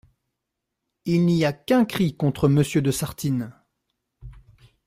[1.05, 3.53] Il n'y a qu'un cri contre Monsieur de Sartine.